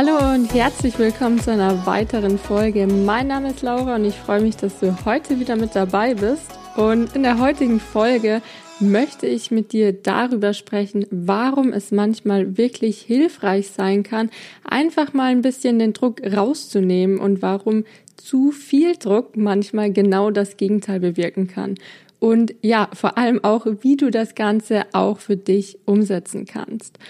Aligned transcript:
Hallo 0.00 0.32
und 0.32 0.54
herzlich 0.54 0.96
willkommen 0.96 1.40
zu 1.40 1.50
einer 1.50 1.84
weiteren 1.84 2.38
Folge. 2.38 2.86
Mein 2.86 3.26
Name 3.26 3.50
ist 3.50 3.62
Laura 3.62 3.96
und 3.96 4.04
ich 4.04 4.14
freue 4.14 4.40
mich, 4.40 4.54
dass 4.54 4.78
du 4.78 4.96
heute 5.04 5.40
wieder 5.40 5.56
mit 5.56 5.74
dabei 5.74 6.14
bist. 6.14 6.52
Und 6.76 7.16
in 7.16 7.24
der 7.24 7.40
heutigen 7.40 7.80
Folge 7.80 8.40
möchte 8.78 9.26
ich 9.26 9.50
mit 9.50 9.72
dir 9.72 9.92
darüber 9.92 10.54
sprechen, 10.54 11.04
warum 11.10 11.72
es 11.72 11.90
manchmal 11.90 12.56
wirklich 12.56 13.00
hilfreich 13.00 13.70
sein 13.70 14.04
kann, 14.04 14.30
einfach 14.62 15.14
mal 15.14 15.32
ein 15.32 15.42
bisschen 15.42 15.80
den 15.80 15.94
Druck 15.94 16.22
rauszunehmen 16.24 17.18
und 17.18 17.42
warum 17.42 17.82
zu 18.16 18.52
viel 18.52 18.94
Druck 18.94 19.36
manchmal 19.36 19.92
genau 19.92 20.30
das 20.30 20.56
Gegenteil 20.56 21.00
bewirken 21.00 21.48
kann. 21.48 21.74
Und 22.20 22.54
ja, 22.62 22.88
vor 22.92 23.18
allem 23.18 23.42
auch, 23.42 23.66
wie 23.80 23.96
du 23.96 24.12
das 24.12 24.36
Ganze 24.36 24.84
auch 24.92 25.18
für 25.18 25.36
dich 25.36 25.76
umsetzen 25.86 26.46
kannst. 26.46 27.00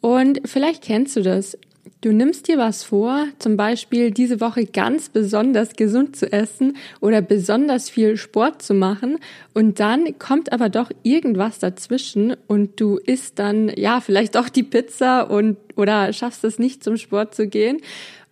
Und 0.00 0.40
vielleicht 0.46 0.82
kennst 0.82 1.14
du 1.16 1.22
das. 1.22 1.58
Du 2.00 2.12
nimmst 2.12 2.48
dir 2.48 2.58
was 2.58 2.84
vor, 2.84 3.26
zum 3.38 3.56
Beispiel 3.56 4.10
diese 4.10 4.40
Woche 4.40 4.66
ganz 4.66 5.08
besonders 5.08 5.74
gesund 5.74 6.16
zu 6.16 6.30
essen 6.32 6.76
oder 7.00 7.22
besonders 7.22 7.90
viel 7.90 8.16
Sport 8.16 8.62
zu 8.62 8.74
machen 8.74 9.18
und 9.54 9.80
dann 9.80 10.18
kommt 10.18 10.52
aber 10.52 10.68
doch 10.68 10.90
irgendwas 11.02 11.58
dazwischen 11.58 12.36
und 12.46 12.80
du 12.80 12.96
isst 12.96 13.38
dann 13.38 13.72
ja 13.76 14.00
vielleicht 14.00 14.36
auch 14.36 14.48
die 14.48 14.62
Pizza 14.62 15.30
und 15.30 15.56
oder 15.76 16.12
schaffst 16.12 16.44
es 16.44 16.58
nicht 16.58 16.84
zum 16.84 16.96
Sport 16.96 17.34
zu 17.34 17.48
gehen 17.48 17.80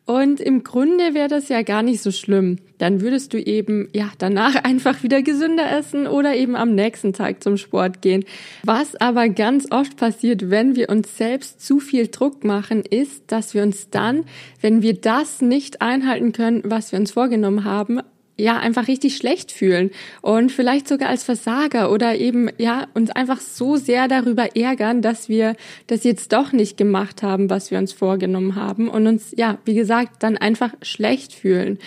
und 0.07 0.41
im 0.41 0.63
Grunde 0.63 1.15
wäre 1.15 1.27
das 1.27 1.49
ja 1.49 1.63
gar 1.63 1.83
nicht 1.83 2.01
so 2.01 2.13
schlimm. 2.13 2.59
Dann 2.79 3.01
würdest 3.01 3.33
du 3.33 3.39
eben, 3.43 3.89
ja, 3.93 4.09
danach 4.19 4.55
einfach 4.65 5.03
wieder 5.03 5.21
gesünder 5.21 5.71
essen 5.71 6.07
oder 6.07 6.37
eben 6.37 6.55
am 6.55 6.77
nächsten 6.77 7.13
Tag 7.13 7.43
zum 7.43 7.57
Sport 7.57 8.03
gehen. 8.03 8.25
Was 8.63 8.95
aber 8.95 9.29
ganz 9.29 9.67
oft 9.73 9.97
passiert, 9.97 10.49
wenn 10.49 10.77
wir 10.77 10.91
uns 10.91 11.17
selbst 11.17 11.61
zu 11.61 11.81
viel 11.81 12.07
Druck 12.07 12.45
machen, 12.45 12.83
ist, 12.89 13.25
dass 13.27 13.53
wir 13.53 13.65
uns 13.65 13.91
dann, 13.91 14.25
wenn 14.61 14.81
wir 14.81 14.95
das 14.95 15.43
nicht 15.43 15.83
einhalten 15.83 16.31
können, 16.31 16.63
was 16.65 16.93
wir 16.93 17.01
uns 17.01 17.11
vorgenommen 17.11 17.65
haben, 17.65 18.01
ja 18.37 18.59
einfach 18.59 18.89
richtig 18.89 19.17
schlecht 19.17 19.51
fühlen 19.51 19.91
und 20.21 20.53
vielleicht 20.53 20.89
sogar 20.89 21.09
als 21.09 21.25
Versager 21.25 21.91
oder 21.91 22.17
eben 22.17 22.51
ja 22.59 22.87
uns 22.95 23.11
einfach 23.11 23.41
so 23.41 23.77
sehr 23.77 24.09
darüber 24.09 24.57
ärgern, 24.57 25.03
dass 25.03 25.29
wir 25.29 25.57
das 25.87 26.05
jetzt 26.05 26.33
doch 26.33 26.53
nicht 26.53 26.77
gemacht 26.77 27.23
haben, 27.23 27.49
was 27.51 27.71
wir 27.71 27.79
uns 27.79 27.93
vorgenommen 27.93 28.55
haben 28.55 28.89
und 28.89 29.07
uns 29.07 29.33
ja, 29.37 29.59
wie 29.65 29.75
gesagt, 29.75 30.23
dann 30.23 30.37
einfach 30.37 30.75
schlecht 30.83 31.33
fühlen. 31.33 31.79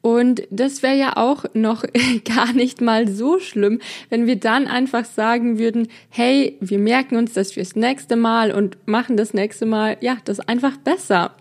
Und 0.00 0.42
das 0.50 0.82
wäre 0.82 0.96
ja 0.96 1.16
auch 1.16 1.44
noch 1.54 1.84
gar 2.24 2.52
nicht 2.52 2.80
mal 2.80 3.08
so 3.08 3.38
schlimm, 3.40 3.80
wenn 4.10 4.26
wir 4.26 4.36
dann 4.36 4.66
einfach 4.66 5.04
sagen 5.04 5.58
würden, 5.58 5.88
hey, 6.08 6.56
wir 6.60 6.78
merken 6.78 7.16
uns 7.16 7.34
das 7.34 7.52
fürs 7.52 7.76
nächste 7.76 8.16
Mal 8.16 8.52
und 8.52 8.78
machen 8.86 9.16
das 9.16 9.34
nächste 9.34 9.66
Mal, 9.66 9.96
ja, 10.00 10.16
das 10.24 10.40
einfach 10.40 10.76
besser. 10.78 11.34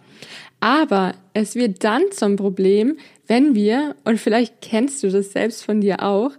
Aber 0.60 1.14
es 1.34 1.56
wird 1.56 1.84
dann 1.84 2.02
zum 2.12 2.36
Problem, 2.36 2.98
wenn 3.28 3.56
wir, 3.56 3.95
und 4.03 4.20
vielleicht 4.20 4.61
kennst 4.61 5.03
du 5.03 5.09
das 5.09 5.31
selbst 5.31 5.64
von 5.64 5.81
dir 5.81 6.03
auch, 6.03 6.31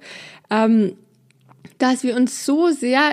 ähm, 0.50 0.94
dass 1.78 2.02
wir 2.02 2.16
uns 2.16 2.44
so 2.44 2.70
sehr 2.70 3.12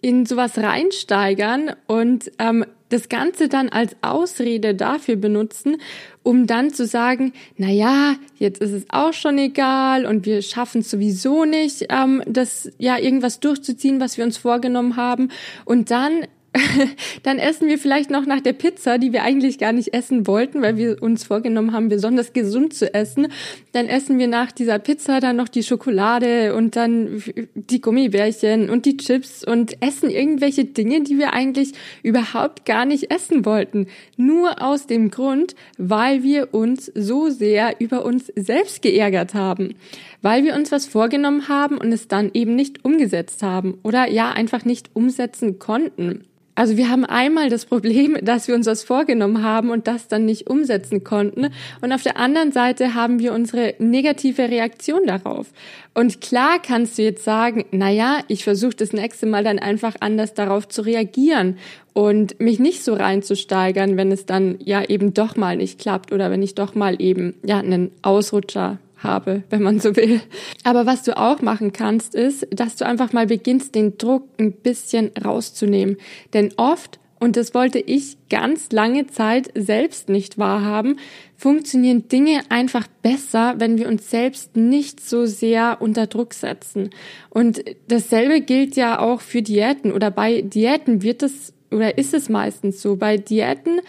in 0.00 0.24
sowas 0.24 0.56
reinsteigern 0.56 1.72
und 1.86 2.32
ähm, 2.38 2.64
das 2.88 3.08
Ganze 3.08 3.48
dann 3.48 3.68
als 3.68 3.96
Ausrede 4.02 4.74
dafür 4.74 5.16
benutzen, 5.16 5.76
um 6.22 6.46
dann 6.46 6.70
zu 6.70 6.86
sagen, 6.86 7.32
na 7.56 7.68
ja, 7.68 8.16
jetzt 8.36 8.60
ist 8.60 8.72
es 8.72 8.84
auch 8.88 9.12
schon 9.12 9.38
egal 9.38 10.06
und 10.06 10.26
wir 10.26 10.42
schaffen 10.42 10.82
sowieso 10.82 11.44
nicht, 11.44 11.86
ähm, 11.88 12.22
das 12.26 12.70
ja 12.78 12.98
irgendwas 12.98 13.40
durchzuziehen, 13.40 14.00
was 14.00 14.16
wir 14.16 14.24
uns 14.24 14.38
vorgenommen 14.38 14.96
haben. 14.96 15.30
Und 15.64 15.90
dann 15.90 16.26
dann 17.22 17.38
essen 17.38 17.68
wir 17.68 17.78
vielleicht 17.78 18.10
noch 18.10 18.26
nach 18.26 18.40
der 18.40 18.52
Pizza, 18.52 18.98
die 18.98 19.12
wir 19.12 19.22
eigentlich 19.22 19.58
gar 19.58 19.72
nicht 19.72 19.94
essen 19.94 20.26
wollten, 20.26 20.62
weil 20.62 20.76
wir 20.76 21.00
uns 21.00 21.22
vorgenommen 21.22 21.72
haben, 21.72 21.88
besonders 21.88 22.32
gesund 22.32 22.74
zu 22.74 22.92
essen. 22.92 23.28
Dann 23.72 23.86
essen 23.86 24.18
wir 24.18 24.26
nach 24.26 24.50
dieser 24.50 24.80
Pizza 24.80 25.20
dann 25.20 25.36
noch 25.36 25.48
die 25.48 25.62
Schokolade 25.62 26.54
und 26.56 26.74
dann 26.74 27.22
die 27.54 27.80
Gummibärchen 27.80 28.68
und 28.68 28.84
die 28.84 28.96
Chips 28.96 29.44
und 29.44 29.80
essen 29.80 30.10
irgendwelche 30.10 30.64
Dinge, 30.64 31.02
die 31.02 31.18
wir 31.18 31.34
eigentlich 31.34 31.72
überhaupt 32.02 32.64
gar 32.64 32.84
nicht 32.84 33.12
essen 33.12 33.44
wollten. 33.44 33.86
Nur 34.16 34.60
aus 34.60 34.88
dem 34.88 35.10
Grund, 35.10 35.54
weil 35.78 36.24
wir 36.24 36.52
uns 36.52 36.90
so 36.96 37.30
sehr 37.30 37.76
über 37.80 38.04
uns 38.04 38.26
selbst 38.34 38.82
geärgert 38.82 39.34
haben. 39.34 39.76
Weil 40.20 40.44
wir 40.44 40.56
uns 40.56 40.72
was 40.72 40.86
vorgenommen 40.86 41.48
haben 41.48 41.78
und 41.78 41.92
es 41.92 42.08
dann 42.08 42.30
eben 42.34 42.56
nicht 42.56 42.84
umgesetzt 42.84 43.42
haben 43.44 43.78
oder 43.84 44.10
ja 44.10 44.32
einfach 44.32 44.64
nicht 44.64 44.90
umsetzen 44.94 45.58
konnten. 45.60 46.24
Also 46.60 46.76
wir 46.76 46.90
haben 46.90 47.06
einmal 47.06 47.48
das 47.48 47.64
Problem, 47.64 48.18
dass 48.20 48.46
wir 48.46 48.54
uns 48.54 48.66
was 48.66 48.82
vorgenommen 48.82 49.42
haben 49.42 49.70
und 49.70 49.86
das 49.86 50.08
dann 50.08 50.26
nicht 50.26 50.50
umsetzen 50.50 51.04
konnten. 51.04 51.46
Und 51.80 51.90
auf 51.90 52.02
der 52.02 52.18
anderen 52.18 52.52
Seite 52.52 52.92
haben 52.94 53.18
wir 53.18 53.32
unsere 53.32 53.76
negative 53.78 54.42
Reaktion 54.50 55.06
darauf. 55.06 55.46
Und 55.94 56.20
klar 56.20 56.58
kannst 56.62 56.98
du 56.98 57.02
jetzt 57.02 57.24
sagen, 57.24 57.64
na 57.70 57.88
ja, 57.88 58.18
ich 58.28 58.44
versuche 58.44 58.76
das 58.76 58.92
nächste 58.92 59.24
Mal 59.24 59.42
dann 59.42 59.58
einfach 59.58 59.94
anders 60.00 60.34
darauf 60.34 60.68
zu 60.68 60.82
reagieren 60.82 61.56
und 61.94 62.38
mich 62.40 62.58
nicht 62.58 62.84
so 62.84 62.92
reinzusteigern, 62.92 63.96
wenn 63.96 64.12
es 64.12 64.26
dann 64.26 64.58
ja 64.62 64.84
eben 64.84 65.14
doch 65.14 65.36
mal 65.36 65.56
nicht 65.56 65.80
klappt 65.80 66.12
oder 66.12 66.30
wenn 66.30 66.42
ich 66.42 66.56
doch 66.56 66.74
mal 66.74 67.00
eben 67.00 67.36
ja 67.42 67.60
einen 67.60 67.90
Ausrutscher 68.02 68.76
habe, 69.02 69.42
wenn 69.50 69.62
man 69.62 69.80
so 69.80 69.96
will. 69.96 70.20
Aber 70.64 70.86
was 70.86 71.02
du 71.02 71.16
auch 71.16 71.42
machen 71.42 71.72
kannst, 71.72 72.14
ist, 72.14 72.46
dass 72.50 72.76
du 72.76 72.86
einfach 72.86 73.12
mal 73.12 73.26
beginnst, 73.26 73.74
den 73.74 73.98
Druck 73.98 74.28
ein 74.38 74.52
bisschen 74.52 75.10
rauszunehmen. 75.22 75.96
Denn 76.32 76.52
oft, 76.56 76.98
und 77.18 77.36
das 77.36 77.54
wollte 77.54 77.78
ich 77.78 78.16
ganz 78.30 78.72
lange 78.72 79.06
Zeit 79.06 79.50
selbst 79.54 80.08
nicht 80.08 80.38
wahrhaben, 80.38 80.98
funktionieren 81.36 82.08
Dinge 82.08 82.42
einfach 82.48 82.86
besser, 83.02 83.54
wenn 83.58 83.78
wir 83.78 83.88
uns 83.88 84.10
selbst 84.10 84.56
nicht 84.56 85.00
so 85.00 85.26
sehr 85.26 85.78
unter 85.80 86.06
Druck 86.06 86.34
setzen. 86.34 86.90
Und 87.28 87.62
dasselbe 87.88 88.40
gilt 88.40 88.76
ja 88.76 88.98
auch 88.98 89.20
für 89.20 89.42
Diäten 89.42 89.92
oder 89.92 90.10
bei 90.10 90.42
Diäten 90.42 91.02
wird 91.02 91.22
es 91.22 91.52
oder 91.70 91.98
ist 91.98 92.14
es 92.14 92.28
meistens 92.28 92.82
so. 92.82 92.96
Bei 92.96 93.16
Diäten 93.16 93.80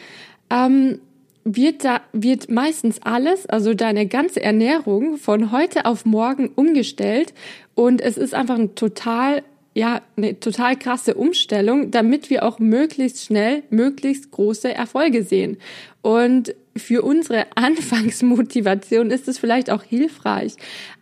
ähm, 0.49 0.99
wird 1.43 1.83
da, 1.83 2.01
wird 2.13 2.49
meistens 2.49 3.01
alles, 3.01 3.45
also 3.47 3.73
deine 3.73 4.05
ganze 4.07 4.41
Ernährung 4.41 5.17
von 5.17 5.51
heute 5.51 5.85
auf 5.85 6.05
morgen 6.05 6.49
umgestellt 6.49 7.33
und 7.75 8.01
es 8.01 8.17
ist 8.17 8.33
einfach 8.33 8.55
ein 8.59 8.75
total, 8.75 9.43
ja, 9.73 10.01
eine 10.17 10.39
total 10.39 10.75
krasse 10.75 11.15
Umstellung, 11.15 11.91
damit 11.91 12.29
wir 12.29 12.43
auch 12.43 12.59
möglichst 12.59 13.25
schnell, 13.25 13.63
möglichst 13.69 14.31
große 14.31 14.73
Erfolge 14.73 15.23
sehen. 15.23 15.57
Und 16.01 16.53
für 16.75 17.01
unsere 17.03 17.45
Anfangsmotivation 17.55 19.09
ist 19.09 19.27
es 19.27 19.39
vielleicht 19.39 19.71
auch 19.71 19.83
hilfreich. 19.83 20.55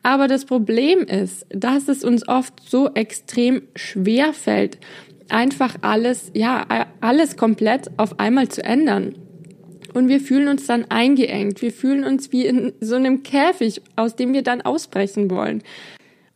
Aber 0.03 0.27
das 0.27 0.45
Problem 0.45 0.99
ist, 0.99 1.45
dass 1.49 1.87
es 1.87 2.03
uns 2.03 2.27
oft 2.27 2.53
so 2.65 2.91
extrem 2.93 3.63
schwer 3.75 4.33
fällt, 4.33 4.77
einfach 5.29 5.75
alles, 5.81 6.31
ja, 6.33 6.65
alles 7.01 7.37
komplett 7.37 7.91
auf 7.97 8.19
einmal 8.19 8.49
zu 8.49 8.63
ändern. 8.63 9.15
Und 9.93 10.07
wir 10.07 10.19
fühlen 10.19 10.47
uns 10.47 10.65
dann 10.67 10.85
eingeengt. 10.89 11.61
Wir 11.61 11.71
fühlen 11.71 12.03
uns 12.03 12.31
wie 12.31 12.45
in 12.45 12.73
so 12.79 12.95
einem 12.95 13.23
Käfig, 13.23 13.81
aus 13.95 14.15
dem 14.15 14.33
wir 14.33 14.43
dann 14.43 14.61
ausbrechen 14.61 15.29
wollen. 15.29 15.63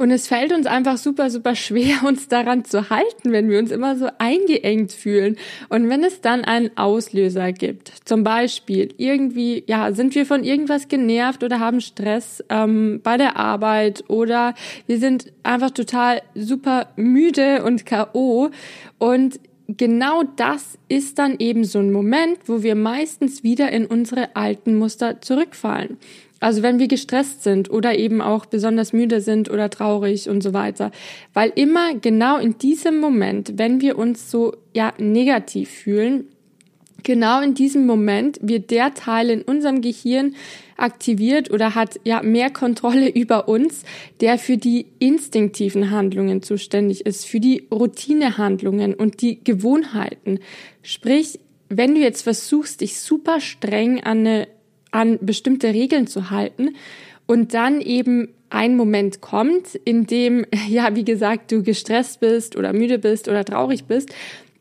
Und 0.04 0.12
es 0.12 0.28
fällt 0.28 0.52
uns 0.52 0.66
einfach 0.66 0.98
super, 0.98 1.30
super 1.30 1.56
schwer, 1.56 2.04
uns 2.06 2.28
daran 2.28 2.66
zu 2.66 2.90
halten, 2.90 3.32
wenn 3.32 3.50
wir 3.50 3.60
uns 3.60 3.72
immer 3.72 3.96
so 3.96 4.10
eingeengt 4.18 4.92
fühlen. 4.92 5.38
Und 5.70 5.90
wenn 5.90 6.04
es 6.04 6.20
dann 6.20 6.44
einen 6.44 6.76
Auslöser 6.78 7.54
gibt, 7.54 7.94
zum 8.06 8.24
Beispiel 8.24 8.94
irgendwie, 8.98 9.64
ja, 9.68 9.94
sind 9.94 10.16
wir 10.16 10.26
von 10.26 10.44
irgendwas 10.44 10.88
genervt 10.88 11.44
oder 11.44 11.60
haben 11.60 11.80
Stress 11.80 12.44
ähm, 12.50 13.00
bei 13.02 13.18
der 13.18 13.38
Arbeit 13.38 14.04
oder 14.10 14.56
wir 14.88 14.98
sind 14.98 15.32
einfach 15.44 15.72
total 15.72 16.22
super 16.36 16.88
müde 16.96 17.64
und 17.64 17.86
KO 17.86 18.50
und 18.98 19.40
genau 19.78 20.24
das 20.36 20.78
ist 20.90 21.20
dann 21.20 21.36
eben 21.40 21.64
so 21.64 21.80
ein 21.80 21.92
Moment, 21.92 22.38
wo 22.46 22.64
wir 22.64 22.76
meistens 22.76 23.44
wieder 23.44 23.72
in 23.72 23.86
unsere 23.86 24.36
alten 24.36 24.76
Muster 24.76 25.22
zurückfallen. 25.22 25.98
Also 26.40 26.62
wenn 26.62 26.78
wir 26.78 26.90
gestresst 26.90 27.44
sind 27.44 27.70
oder 27.72 27.98
eben 27.98 28.20
auch 28.22 28.46
besonders 28.46 28.92
müde 28.92 29.22
sind 29.22 29.50
oder 29.50 29.70
traurig 29.70 30.28
und 30.30 30.44
so 30.44 30.54
weiter. 30.54 30.92
Weil 31.34 31.54
immer 31.56 31.96
genau 31.96 32.38
in 32.38 32.58
diesem 32.58 33.00
Moment, 33.00 33.54
wenn 33.58 33.80
wir 33.80 33.98
uns 33.98 34.30
so 34.30 34.54
ja 34.74 34.94
negativ 34.98 35.70
fühlen, 35.70 36.26
genau 37.04 37.42
in 37.42 37.54
diesem 37.54 37.86
Moment 37.86 38.40
wird 38.42 38.72
der 38.72 38.94
Teil 38.94 39.30
in 39.30 39.42
unserem 39.42 39.82
Gehirn 39.82 40.36
aktiviert 40.78 41.52
oder 41.52 41.76
hat 41.76 42.00
ja 42.04 42.22
mehr 42.22 42.50
Kontrolle 42.50 43.10
über 43.14 43.48
uns, 43.48 43.84
der 44.22 44.38
für 44.38 44.58
die 44.58 44.88
instinktiven 45.00 45.92
Handlungen 45.92 46.42
zuständig 46.42 47.06
ist, 47.06 47.26
für 47.26 47.40
die 47.40 47.68
Routinehandlungen 47.72 48.94
und 48.94 49.22
die 49.22 49.44
Gewohnheiten. 49.44 50.40
Sprich, 50.82 51.40
wenn 51.70 51.96
du 51.96 52.02
jetzt 52.02 52.22
versuchst, 52.22 52.82
dich 52.82 53.00
super 53.00 53.40
streng 53.40 54.04
an, 54.04 54.20
eine, 54.20 54.48
an 54.92 55.20
bestimmte 55.22 55.74
Regeln 55.74 56.08
zu 56.08 56.30
halten 56.30 56.76
und 57.26 57.54
dann 57.54 57.82
eben 57.82 58.30
ein 58.54 58.78
Moment 58.78 59.20
kommt, 59.20 59.74
in 59.74 60.06
dem, 60.06 60.46
ja, 60.70 60.96
wie 60.96 61.04
gesagt, 61.04 61.52
du 61.52 61.64
gestresst 61.64 62.20
bist 62.20 62.56
oder 62.56 62.72
müde 62.72 63.00
bist 63.00 63.28
oder 63.28 63.44
traurig 63.44 63.86
bist, 63.86 64.14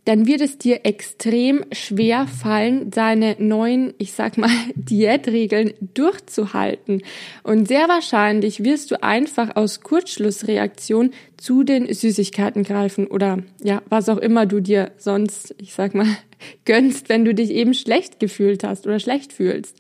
dann 0.05 0.27
wird 0.27 0.41
es 0.41 0.59
dir 0.59 0.81
extrem 0.85 1.65
schwer 1.71 2.27
fallen, 2.27 2.91
deine 2.91 3.37
neuen, 3.39 3.95
ich 3.99 4.13
sag 4.13 4.37
mal, 4.37 4.51
Diätregeln 4.75 5.75
durchzuhalten. 5.95 7.03
Und 7.45 7.69
sehr 7.69 7.89
wahrscheinlich 7.89 8.65
wirst 8.65 8.91
du 8.91 9.03
einfach 9.03 9.55
aus 9.55 9.81
Kurzschlussreaktion 9.81 11.13
zu 11.37 11.63
den 11.63 11.93
Süßigkeiten 11.93 12.65
greifen 12.65 13.07
oder 13.07 13.39
ja, 13.63 13.83
was 13.89 14.09
auch 14.09 14.19
immer 14.19 14.47
du 14.47 14.61
dir 14.61 14.93
sonst, 14.97 15.55
ich 15.59 15.73
sag 15.73 15.95
mal, 15.95 16.07
gönnst, 16.65 17.09
wenn 17.09 17.25
du 17.25 17.35
dich 17.35 17.51
eben 17.51 17.75
schlecht 17.75 18.19
gefühlt 18.19 18.65
hast 18.65 18.87
oder 18.87 18.99
schlecht 18.99 19.33
fühlst. 19.33 19.77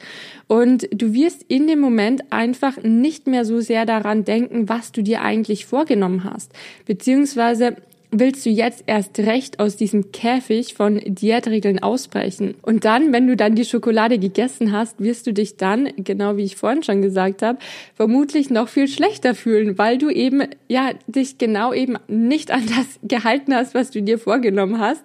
Und 0.46 0.88
du 0.92 1.14
wirst 1.14 1.44
in 1.48 1.66
dem 1.66 1.80
Moment 1.80 2.32
einfach 2.32 2.80
nicht 2.82 3.26
mehr 3.26 3.44
so 3.44 3.60
sehr 3.60 3.86
daran 3.86 4.24
denken, 4.24 4.68
was 4.68 4.92
du 4.92 5.02
dir 5.02 5.22
eigentlich 5.22 5.66
vorgenommen 5.66 6.22
hast, 6.22 6.52
beziehungsweise 6.86 7.76
willst 8.12 8.44
du 8.44 8.50
jetzt 8.50 8.84
erst 8.86 9.18
recht 9.18 9.58
aus 9.58 9.76
diesem 9.76 10.12
Käfig 10.12 10.74
von 10.74 11.00
Diätregeln 11.04 11.82
ausbrechen. 11.82 12.54
Und 12.60 12.84
dann, 12.84 13.12
wenn 13.12 13.26
du 13.26 13.36
dann 13.36 13.54
die 13.54 13.64
Schokolade 13.64 14.18
gegessen 14.18 14.70
hast, 14.70 15.00
wirst 15.00 15.26
du 15.26 15.32
dich 15.32 15.56
dann, 15.56 15.88
genau 15.96 16.36
wie 16.36 16.44
ich 16.44 16.56
vorhin 16.56 16.82
schon 16.82 17.00
gesagt 17.00 17.42
habe, 17.42 17.58
vermutlich 17.94 18.50
noch 18.50 18.68
viel 18.68 18.86
schlechter 18.86 19.34
fühlen, 19.34 19.78
weil 19.78 19.96
du 19.96 20.10
eben, 20.10 20.42
ja, 20.68 20.90
dich 21.06 21.38
genau 21.38 21.72
eben 21.72 21.96
nicht 22.06 22.50
an 22.50 22.64
das 22.66 23.00
gehalten 23.02 23.54
hast, 23.54 23.74
was 23.74 23.90
du 23.90 24.02
dir 24.02 24.18
vorgenommen 24.18 24.78
hast 24.78 25.02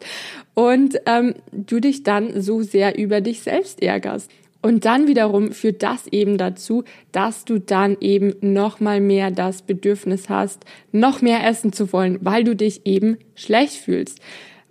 und 0.54 1.00
ähm, 1.06 1.36
du 1.54 1.80
dich 1.80 2.04
dann 2.04 2.42
so 2.42 2.62
sehr 2.62 2.98
über 2.98 3.22
dich 3.22 3.42
selbst 3.42 3.82
ärgerst. 3.82 4.30
Und 4.62 4.86
dann 4.86 5.08
wiederum 5.08 5.52
führt 5.52 5.84
das 5.84 6.08
eben 6.08 6.38
dazu, 6.38 6.84
dass 7.12 7.46
du 7.46 7.60
dann 7.60 7.98
eben 8.02 8.34
noch 8.42 8.80
mal 8.80 9.00
mehr 9.00 9.32
das 9.32 9.62
Bedürfnis 9.62 10.30
hast, 10.30 10.66
noch 10.92 11.22
mehr 11.22 11.46
essen 11.48 11.74
zu 11.74 11.94
wollen, 11.94 12.18
weil 12.22 12.44
du 12.44 12.56
dich 12.56 12.86
eben 12.86 13.18
schlecht 13.36 13.76
fühlst 13.76 14.20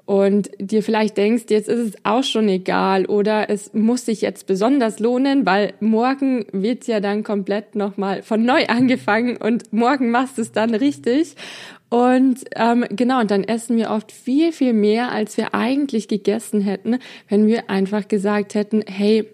und 0.07 0.51
dir 0.61 0.85
vielleicht 0.85 1.17
denkst, 1.17 1.45
jetzt 1.49 1.69
ist 1.69 1.81
es 1.81 2.05
auch 2.05 2.23
schon 2.23 2.49
egal 2.49 3.07
oder 3.07 3.51
es 3.51 3.75
muss 3.75 4.07
sich 4.07 4.21
jetzt 4.21 4.47
besonders 4.47 5.01
lohnen, 5.01 5.45
weil 5.45 5.75
morgen 5.81 6.47
wird 6.53 6.87
ja 6.87 7.01
dann 7.01 7.25
komplett 7.25 7.75
nochmal 7.75 8.23
von 8.23 8.45
neu 8.45 8.67
angefangen 8.67 9.37
und 9.37 9.73
morgen 9.73 10.11
machst 10.11 10.39
du 10.39 10.43
es 10.43 10.53
dann 10.53 10.75
richtig. 10.75 11.35
Und 11.89 12.45
ähm, 12.55 12.85
genau, 12.91 13.21
und 13.21 13.31
dann 13.31 13.45
essen 13.45 13.77
wir 13.77 13.91
oft 13.91 14.13
viel, 14.13 14.53
viel 14.53 14.73
mehr, 14.73 15.11
als 15.11 15.37
wir 15.37 15.55
eigentlich 15.55 16.09
gegessen 16.09 16.61
hätten, 16.61 16.99
wenn 17.29 17.47
wir 17.49 17.69
einfach 17.69 18.07
gesagt 18.07 18.55
hätten, 18.55 18.83
hey, 18.87 19.29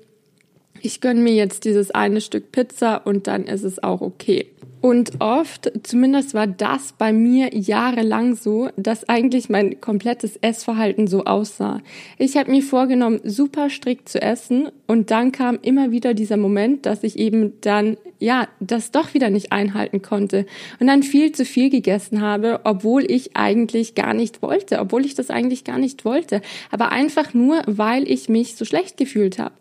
ich 0.83 1.01
gönne 1.01 1.21
mir 1.21 1.35
jetzt 1.35 1.65
dieses 1.65 1.91
eine 1.91 2.21
Stück 2.21 2.53
Pizza 2.53 3.07
und 3.07 3.27
dann 3.27 3.45
ist 3.45 3.63
es 3.63 3.83
auch 3.83 4.01
okay. 4.01 4.49
Und 4.83 5.21
oft, 5.21 5.71
zumindest 5.85 6.35
war 6.35 6.49
das 6.49 6.93
bei 6.99 7.13
mir 7.13 7.55
jahrelang 7.55 8.35
so, 8.35 8.69
dass 8.77 9.09
eigentlich 9.09 9.49
mein 9.49 9.81
komplettes 9.81 10.37
Essverhalten 10.39 11.07
so 11.07 11.25
aussah. 11.25 11.81
Ich 12.19 12.37
habe 12.37 12.51
mir 12.51 12.63
vorgenommen, 12.63 13.21
super 13.23 13.71
strikt 13.71 14.09
zu 14.09 14.21
essen 14.21 14.71
und 14.89 15.13
dann 15.13 15.31
kam 15.31 15.61
immer 15.63 15.93
wieder 15.93 16.15
dieser 16.15 16.37
Moment, 16.37 16.85
dass 16.85 17.05
ich 17.05 17.17
eben 17.17 17.53
dann, 17.61 17.97
ja, 18.19 18.49
das 18.59 18.91
doch 18.91 19.15
wieder 19.15 19.31
nicht 19.31 19.53
einhalten 19.53 20.03
konnte 20.03 20.47
und 20.81 20.89
dann 20.89 21.05
viel 21.05 21.31
zu 21.31 21.45
viel 21.45 21.71
gegessen 21.71 22.21
habe, 22.21 22.63
obwohl 22.65 23.09
ich 23.09 23.37
eigentlich 23.37 23.95
gar 23.95 24.15
nicht 24.15 24.43
wollte, 24.43 24.81
obwohl 24.81 25.07
ich 25.07 25.15
das 25.15 25.31
eigentlich 25.31 25.63
gar 25.63 25.79
nicht 25.79 26.05
wollte, 26.05 26.43
aber 26.73 26.91
einfach 26.91 27.35
nur, 27.35 27.63
weil 27.67 28.11
ich 28.11 28.29
mich 28.29 28.57
so 28.57 28.65
schlecht 28.65 28.97
gefühlt 28.97 29.39
habe. 29.39 29.55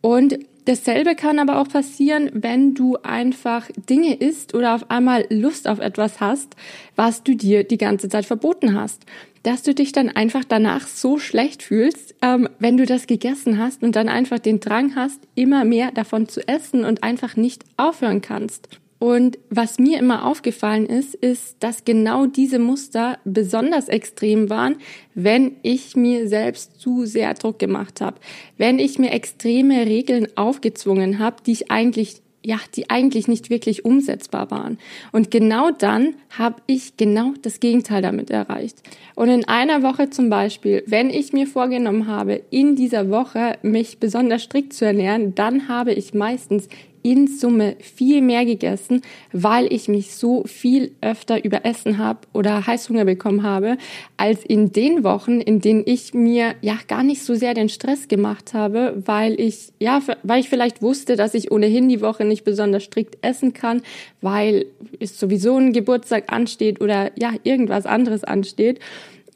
Und 0.00 0.38
Dasselbe 0.64 1.16
kann 1.16 1.40
aber 1.40 1.58
auch 1.58 1.68
passieren, 1.68 2.30
wenn 2.34 2.74
du 2.74 2.96
einfach 3.02 3.68
Dinge 3.88 4.14
isst 4.14 4.54
oder 4.54 4.74
auf 4.76 4.90
einmal 4.90 5.26
Lust 5.28 5.66
auf 5.66 5.80
etwas 5.80 6.20
hast, 6.20 6.54
was 6.94 7.24
du 7.24 7.34
dir 7.34 7.64
die 7.64 7.78
ganze 7.78 8.08
Zeit 8.08 8.26
verboten 8.26 8.78
hast. 8.78 9.04
Dass 9.42 9.64
du 9.64 9.74
dich 9.74 9.90
dann 9.90 10.08
einfach 10.08 10.44
danach 10.44 10.86
so 10.86 11.18
schlecht 11.18 11.64
fühlst, 11.64 12.14
ähm, 12.22 12.48
wenn 12.60 12.76
du 12.76 12.86
das 12.86 13.08
gegessen 13.08 13.58
hast 13.58 13.82
und 13.82 13.96
dann 13.96 14.08
einfach 14.08 14.38
den 14.38 14.60
Drang 14.60 14.94
hast, 14.94 15.20
immer 15.34 15.64
mehr 15.64 15.90
davon 15.90 16.28
zu 16.28 16.46
essen 16.46 16.84
und 16.84 17.02
einfach 17.02 17.34
nicht 17.34 17.64
aufhören 17.76 18.20
kannst. 18.20 18.68
Und 19.02 19.36
was 19.50 19.80
mir 19.80 19.98
immer 19.98 20.24
aufgefallen 20.24 20.86
ist, 20.86 21.16
ist, 21.16 21.56
dass 21.58 21.84
genau 21.84 22.26
diese 22.26 22.60
Muster 22.60 23.18
besonders 23.24 23.88
extrem 23.88 24.48
waren, 24.48 24.76
wenn 25.16 25.56
ich 25.62 25.96
mir 25.96 26.28
selbst 26.28 26.80
zu 26.80 27.04
sehr 27.04 27.34
Druck 27.34 27.58
gemacht 27.58 28.00
habe, 28.00 28.20
wenn 28.58 28.78
ich 28.78 29.00
mir 29.00 29.10
extreme 29.10 29.86
Regeln 29.86 30.28
aufgezwungen 30.36 31.18
habe, 31.18 31.38
die 31.44 31.50
ich 31.50 31.70
eigentlich 31.72 32.22
ja, 32.44 32.58
die 32.74 32.90
eigentlich 32.90 33.28
nicht 33.28 33.50
wirklich 33.50 33.84
umsetzbar 33.84 34.50
waren. 34.50 34.78
Und 35.12 35.30
genau 35.30 35.70
dann 35.70 36.14
habe 36.30 36.56
ich 36.66 36.96
genau 36.96 37.34
das 37.40 37.60
Gegenteil 37.60 38.02
damit 38.02 38.30
erreicht. 38.30 38.82
Und 39.14 39.28
in 39.28 39.46
einer 39.46 39.84
Woche 39.84 40.10
zum 40.10 40.28
Beispiel, 40.28 40.82
wenn 40.86 41.08
ich 41.08 41.32
mir 41.32 41.46
vorgenommen 41.46 42.08
habe, 42.08 42.42
in 42.50 42.74
dieser 42.74 43.10
Woche 43.10 43.58
mich 43.62 43.98
besonders 43.98 44.42
strikt 44.42 44.72
zu 44.72 44.84
ernähren, 44.84 45.36
dann 45.36 45.68
habe 45.68 45.92
ich 45.92 46.14
meistens 46.14 46.68
in 47.02 47.26
Summe 47.26 47.76
viel 47.80 48.22
mehr 48.22 48.44
gegessen, 48.44 49.02
weil 49.32 49.72
ich 49.72 49.88
mich 49.88 50.14
so 50.14 50.44
viel 50.44 50.92
öfter 51.00 51.44
überessen 51.44 51.98
habe 51.98 52.20
oder 52.32 52.66
Heißhunger 52.66 53.04
bekommen 53.04 53.42
habe, 53.42 53.76
als 54.16 54.44
in 54.44 54.72
den 54.72 55.04
Wochen, 55.04 55.40
in 55.40 55.60
denen 55.60 55.82
ich 55.84 56.14
mir 56.14 56.54
ja 56.60 56.78
gar 56.88 57.02
nicht 57.02 57.22
so 57.22 57.34
sehr 57.34 57.54
den 57.54 57.68
Stress 57.68 58.08
gemacht 58.08 58.54
habe, 58.54 59.02
weil 59.04 59.40
ich 59.40 59.72
ja, 59.78 60.00
weil 60.22 60.40
ich 60.40 60.48
vielleicht 60.48 60.82
wusste, 60.82 61.16
dass 61.16 61.34
ich 61.34 61.50
ohnehin 61.50 61.88
die 61.88 62.00
Woche 62.00 62.24
nicht 62.24 62.44
besonders 62.44 62.84
strikt 62.84 63.18
essen 63.22 63.52
kann, 63.52 63.82
weil 64.20 64.66
es 65.00 65.18
sowieso 65.18 65.56
ein 65.56 65.72
Geburtstag 65.72 66.32
ansteht 66.32 66.80
oder 66.80 67.10
ja, 67.18 67.32
irgendwas 67.44 67.86
anderes 67.86 68.24
ansteht. 68.24 68.78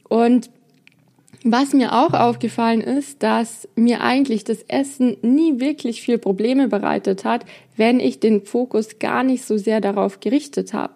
Und 0.08 0.50
was 1.52 1.72
mir 1.72 1.92
auch 1.92 2.12
aufgefallen 2.12 2.80
ist, 2.80 3.22
dass 3.22 3.68
mir 3.76 4.00
eigentlich 4.00 4.42
das 4.42 4.62
Essen 4.62 5.16
nie 5.22 5.60
wirklich 5.60 6.02
viel 6.02 6.18
Probleme 6.18 6.66
bereitet 6.66 7.24
hat, 7.24 7.44
wenn 7.76 8.00
ich 8.00 8.18
den 8.18 8.44
Fokus 8.44 8.98
gar 8.98 9.22
nicht 9.22 9.44
so 9.44 9.56
sehr 9.56 9.80
darauf 9.80 10.18
gerichtet 10.18 10.72
habe. 10.72 10.94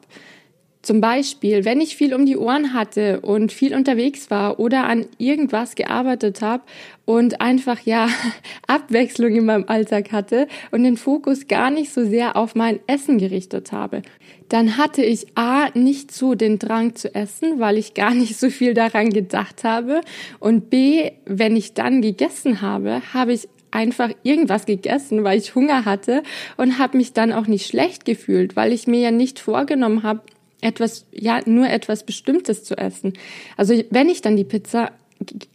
Zum 0.83 1.03
Beispiel, 1.03 1.67
wenn 1.67 1.83
ich 1.83 1.95
viel 1.95 2.15
um 2.15 2.25
die 2.25 2.39
Ohren 2.39 2.73
hatte 2.73 3.21
und 3.21 3.53
viel 3.53 3.75
unterwegs 3.75 4.31
war 4.31 4.59
oder 4.59 4.85
an 4.85 5.07
irgendwas 5.19 5.75
gearbeitet 5.75 6.41
habe 6.41 6.63
und 7.05 7.43
einfach 7.43 7.81
ja 7.81 8.09
Abwechslung 8.67 9.35
in 9.37 9.45
meinem 9.45 9.65
Alltag 9.67 10.11
hatte 10.11 10.49
und 10.71 10.83
den 10.83 10.97
Fokus 10.97 11.49
gar 11.49 11.71
nicht 11.71 11.93
so 11.93 12.07
sehr 12.07 12.35
auf 12.35 12.55
mein 12.55 12.81
Essen 12.87 13.19
gerichtet 13.19 13.73
habe, 13.73 14.01
dann 14.49 14.79
hatte 14.79 15.03
ich 15.03 15.27
A 15.37 15.69
nicht 15.75 16.13
so 16.13 16.35
den 16.35 16.59
Drang 16.59 16.95
zu 16.95 17.15
essen, 17.15 17.61
weil 17.61 17.77
ich 17.77 17.93
gar 17.93 18.15
nicht 18.15 18.39
so 18.39 18.49
viel 18.49 18.73
daran 18.73 19.11
gedacht 19.11 19.65
habe 19.65 20.01
und 20.39 20.71
B, 20.71 21.11
wenn 21.27 21.57
ich 21.57 21.75
dann 21.75 22.01
gegessen 22.01 22.63
habe, 22.63 23.03
habe 23.13 23.35
ich 23.35 23.49
einfach 23.71 24.11
irgendwas 24.23 24.65
gegessen, 24.65 25.25
weil 25.25 25.39
ich 25.39 25.55
Hunger 25.55 25.85
hatte 25.85 26.23
und 26.57 26.79
habe 26.79 26.97
mich 26.97 27.13
dann 27.13 27.33
auch 27.33 27.47
nicht 27.47 27.67
schlecht 27.67 28.05
gefühlt, 28.05 28.57
weil 28.57 28.73
ich 28.73 28.87
mir 28.87 29.01
ja 29.01 29.11
nicht 29.11 29.39
vorgenommen 29.39 30.03
habe, 30.03 30.23
etwas, 30.63 31.07
ja, 31.13 31.41
nur 31.47 31.69
etwas 31.69 32.05
Bestimmtes 32.05 32.65
zu 32.65 32.77
essen. 32.77 33.15
Also 33.57 33.75
wenn 33.91 34.09
ich 34.09 34.23
dann 34.23 34.37
die 34.37 34.45
Pizza 34.45 34.93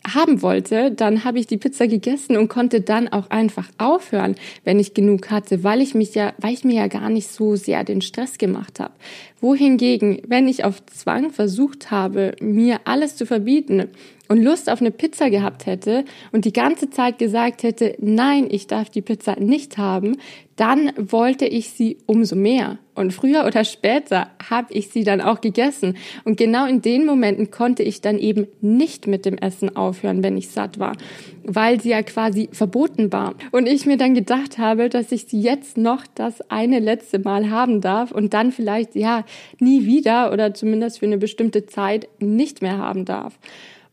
haben 0.08 0.42
wollte, 0.42 0.92
dann 0.92 1.24
habe 1.24 1.40
ich 1.40 1.48
die 1.48 1.58
Pizza 1.58 1.88
gegessen 1.88 2.38
und 2.38 2.50
konnte 2.50 2.82
dann 2.82 3.08
auch 3.08 3.30
einfach 3.32 3.68
aufhören, 3.78 4.36
wenn 4.64 4.80
ich 4.80 4.94
genug 4.94 5.32
hatte, 5.32 5.64
weil 5.64 5.82
ich 5.82 5.96
mich 5.96 6.14
ja, 6.14 6.34
weil 6.38 6.54
ich 6.54 6.64
mir 6.64 6.76
ja 6.76 6.88
gar 6.88 7.10
nicht 7.10 7.28
so 7.28 7.56
sehr 7.56 7.84
den 7.84 8.02
Stress 8.02 8.38
gemacht 8.38 8.80
habe. 8.80 8.94
Wohingegen, 9.42 10.22
wenn 10.28 10.48
ich 10.48 10.64
auf 10.64 10.86
Zwang 10.86 11.32
versucht 11.32 11.90
habe, 11.90 12.36
mir 12.40 12.82
alles 12.86 13.16
zu 13.16 13.26
verbieten 13.26 13.90
und 14.27 14.44
Lust 14.44 14.70
auf 14.70 14.82
eine 14.82 14.91
Pizza 14.91 15.29
gehabt 15.29 15.65
hätte 15.65 16.05
und 16.32 16.46
die 16.46 16.53
ganze 16.53 16.89
Zeit 16.89 17.20
gesagt 17.20 17.63
hätte, 17.63 17.96
nein, 18.00 18.48
ich 18.50 18.67
darf 18.67 18.89
die 18.89 19.01
Pizza 19.01 19.39
nicht 19.39 19.77
haben, 19.77 20.17
dann 20.55 20.91
wollte 20.98 21.46
ich 21.46 21.72
sie 21.72 21.98
umso 22.05 22.36
mehr. 22.36 22.77
Und 22.94 23.12
früher 23.12 23.46
oder 23.46 23.65
später 23.65 24.27
habe 24.50 24.74
ich 24.74 24.88
sie 24.88 25.03
dann 25.03 25.20
auch 25.20 25.41
gegessen. 25.41 25.98
Und 26.24 26.38
genau 26.38 26.65
in 26.65 26.82
den 26.82 27.05
Momenten 27.05 27.51
konnte 27.51 27.84
ich 27.84 28.00
dann 28.00 28.17
eben 28.17 28.48
nicht 28.62 29.05
mit 29.05 29.25
dem 29.25 29.38
Essen 29.38 29.75
aufhören, 29.75 30.24
wenn 30.24 30.38
ich 30.38 30.50
satt 30.50 30.79
war, 30.79 30.96
weil 31.44 31.82
sie 31.82 31.89
ja 31.89 32.01
quasi 32.03 32.48
verboten 32.53 33.12
war. 33.12 33.36
Und 33.51 33.67
ich 33.67 33.86
mir 33.86 33.98
dann 33.98 34.13
gedacht 34.13 34.58
habe, 34.58 34.88
dass 34.88 35.12
ich 35.12 35.25
sie 35.25 35.41
jetzt 35.41 35.77
noch 35.77 36.05
das 36.15 36.39
eine 36.50 36.79
letzte 36.79 37.20
Mal 37.20 37.50
haben 37.50 37.82
darf 37.82 38.13
und 38.13 38.34
dann 38.34 38.53
vielleicht, 38.53 38.96
ja, 38.96 39.25
nie 39.60 39.86
wieder 39.86 40.32
oder 40.32 40.53
zumindest 40.53 41.00
für 41.00 41.05
eine 41.05 41.17
bestimmte 41.17 41.65
Zeit 41.65 42.08
nicht 42.20 42.62
mehr 42.62 42.77
haben 42.77 43.03
darf. 43.03 43.38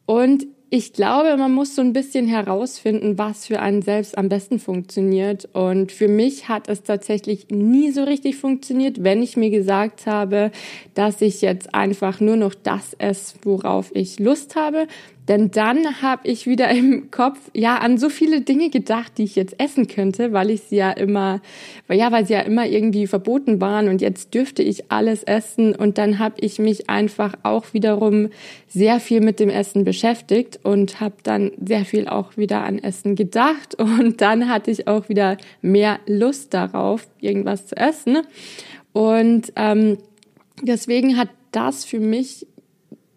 Und 0.07 0.47
ich 0.75 0.95
glaube, 0.95 1.37
man 1.37 1.53
muss 1.53 1.77
so 1.77 1.83
ein 1.83 1.93
bisschen 1.93 2.27
herausfinden, 2.27 3.19
was 3.19 3.47
für 3.47 3.61
einen 3.61 3.83
selbst 3.83 4.17
am 4.17 4.31
besten 4.31 4.59
funktioniert. 4.59 5.47
Und 5.53 5.93
für 5.93 6.09
mich 6.09 6.49
hat 6.49 6.67
es 6.67 6.83
tatsächlich 6.83 7.49
nie 7.51 7.91
so 7.91 8.05
richtig 8.05 8.37
funktioniert, 8.37 9.05
wenn 9.05 9.23
ich 9.23 9.37
mir 9.37 9.51
gesagt 9.51 10.07
habe, 10.07 10.51
dass 10.95 11.21
ich 11.21 11.43
jetzt 11.43 11.75
einfach 11.75 12.21
nur 12.21 12.37
noch 12.37 12.55
das 12.55 12.95
esse, 12.95 13.35
worauf 13.43 13.95
ich 13.95 14.19
Lust 14.19 14.57
habe. 14.57 14.87
Denn 15.29 15.53
dann 15.53 16.03
habe 16.03 16.27
ich 16.27 16.47
wieder 16.47 16.69
im 16.71 17.11
Kopf 17.13 17.39
ja 17.55 17.79
an 17.79 17.97
so 17.97 18.09
viele 18.09 18.41
Dinge 18.41 18.71
gedacht, 18.71 19.19
die 19.19 19.25
ich 19.25 19.37
jetzt 19.37 19.55
essen 19.61 19.87
könnte, 19.87 20.33
weil 20.33 20.51
ich 20.51 20.63
sie 20.63 20.77
ja 20.77 20.91
immer, 20.91 21.41
ja, 21.89 22.11
weil 22.11 22.27
sie 22.27 22.33
ja 22.33 22.41
immer 22.41 22.67
irgendwie 22.67 23.07
verboten 23.07 23.61
waren 23.61 23.89
und 23.89 24.01
jetzt 24.01 24.35
dürfte 24.35 24.65
ich 24.65 24.91
alles 24.91 25.23
essen. 25.23 25.77
Und 25.77 25.97
dann 25.97 26.19
habe 26.19 26.35
ich 26.41 26.59
mich 26.59 26.91
einfach 26.91 27.35
auch 27.45 27.73
wiederum 27.73 28.31
sehr 28.67 28.99
viel 28.99 29.21
mit 29.21 29.39
dem 29.39 29.49
Essen 29.49 29.85
beschäftigt 29.85 30.59
und 30.65 31.01
habe 31.01 31.15
dann 31.23 31.53
sehr 31.65 31.85
viel 31.85 32.09
auch 32.09 32.37
wieder 32.37 32.65
an 32.65 32.79
Essen 32.79 33.15
gedacht. 33.15 33.75
Und 34.03 34.21
dann 34.21 34.49
hatte 34.49 34.71
ich 34.71 34.89
auch 34.89 35.09
wieder 35.09 35.37
mehr 35.61 36.01
Lust 36.07 36.55
darauf, 36.55 37.07
irgendwas 37.21 37.67
zu 37.67 37.77
essen. 37.77 38.19
Und 38.93 39.53
ähm, 39.57 39.99
deswegen 40.63 41.17
hat 41.17 41.29
das 41.53 41.85
für 41.85 42.01
mich 42.01 42.47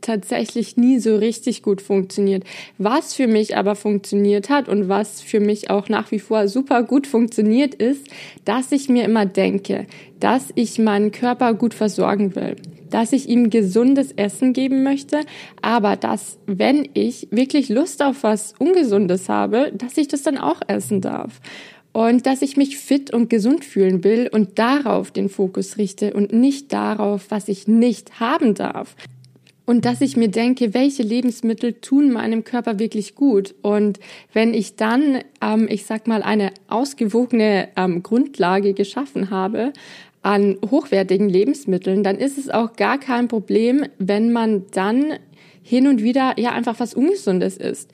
tatsächlich 0.05 0.77
nie 0.77 0.99
so 0.99 1.15
richtig 1.15 1.61
gut 1.61 1.81
funktioniert. 1.81 2.43
Was 2.77 3.13
für 3.13 3.27
mich 3.27 3.57
aber 3.57 3.75
funktioniert 3.75 4.49
hat 4.49 4.69
und 4.69 4.87
was 4.87 5.21
für 5.21 5.39
mich 5.39 5.69
auch 5.69 5.89
nach 5.89 6.11
wie 6.11 6.19
vor 6.19 6.47
super 6.47 6.83
gut 6.83 7.07
funktioniert 7.07 7.75
ist, 7.75 8.07
dass 8.45 8.71
ich 8.71 8.87
mir 8.87 9.03
immer 9.03 9.25
denke, 9.25 9.87
dass 10.19 10.51
ich 10.55 10.79
meinen 10.79 11.11
Körper 11.11 11.53
gut 11.53 11.73
versorgen 11.73 12.35
will, 12.35 12.55
dass 12.89 13.11
ich 13.11 13.27
ihm 13.27 13.49
gesundes 13.49 14.11
Essen 14.13 14.53
geben 14.53 14.83
möchte, 14.83 15.21
aber 15.61 15.95
dass, 15.95 16.37
wenn 16.45 16.87
ich 16.93 17.27
wirklich 17.31 17.69
Lust 17.69 18.01
auf 18.01 18.23
was 18.23 18.53
Ungesundes 18.59 19.27
habe, 19.27 19.71
dass 19.75 19.97
ich 19.97 20.07
das 20.07 20.21
dann 20.21 20.37
auch 20.37 20.61
essen 20.67 21.01
darf 21.01 21.41
und 21.91 22.25
dass 22.25 22.41
ich 22.41 22.57
mich 22.57 22.77
fit 22.77 23.13
und 23.13 23.29
gesund 23.29 23.63
fühlen 23.63 24.03
will 24.03 24.29
und 24.31 24.59
darauf 24.59 25.11
den 25.11 25.29
Fokus 25.29 25.77
richte 25.77 26.13
und 26.13 26.33
nicht 26.33 26.73
darauf, 26.73 27.27
was 27.29 27.47
ich 27.47 27.67
nicht 27.67 28.19
haben 28.19 28.53
darf 28.53 28.95
und 29.65 29.85
dass 29.85 30.01
ich 30.01 30.15
mir 30.15 30.29
denke, 30.29 30.73
welche 30.73 31.03
Lebensmittel 31.03 31.73
tun 31.73 32.11
meinem 32.11 32.43
Körper 32.43 32.79
wirklich 32.79 33.15
gut. 33.15 33.55
Und 33.61 33.99
wenn 34.31 34.53
ich 34.53 34.75
dann, 34.75 35.19
ähm, 35.41 35.67
ich 35.69 35.85
sag 35.85 36.07
mal, 36.07 36.21
eine 36.21 36.51
ausgewogene 36.67 37.69
ähm, 37.75 38.03
Grundlage 38.03 38.73
geschaffen 38.73 39.29
habe 39.29 39.73
an 40.21 40.57
hochwertigen 40.69 41.29
Lebensmitteln, 41.29 42.03
dann 42.03 42.17
ist 42.17 42.37
es 42.37 42.49
auch 42.49 42.73
gar 42.73 42.99
kein 42.99 43.27
Problem, 43.27 43.85
wenn 43.97 44.31
man 44.31 44.65
dann 44.71 45.13
hin 45.61 45.87
und 45.87 46.03
wieder 46.03 46.39
ja 46.39 46.51
einfach 46.51 46.79
was 46.79 46.93
Ungesundes 46.93 47.57
isst. 47.57 47.91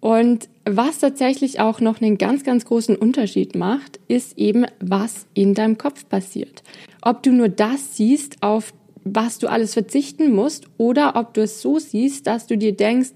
Und 0.00 0.48
was 0.64 1.00
tatsächlich 1.00 1.60
auch 1.60 1.80
noch 1.80 2.00
einen 2.00 2.18
ganz, 2.18 2.44
ganz 2.44 2.64
großen 2.64 2.94
Unterschied 2.94 3.56
macht, 3.56 3.98
ist 4.06 4.38
eben, 4.38 4.66
was 4.80 5.26
in 5.34 5.54
deinem 5.54 5.78
Kopf 5.78 6.08
passiert. 6.08 6.62
Ob 7.02 7.22
du 7.22 7.32
nur 7.32 7.48
das 7.48 7.96
siehst, 7.96 8.42
auf 8.42 8.72
was 9.14 9.38
du 9.38 9.48
alles 9.48 9.74
verzichten 9.74 10.34
musst 10.34 10.66
oder 10.76 11.16
ob 11.16 11.34
du 11.34 11.42
es 11.42 11.60
so 11.62 11.78
siehst, 11.78 12.26
dass 12.26 12.46
du 12.46 12.56
dir 12.56 12.72
denkst, 12.72 13.10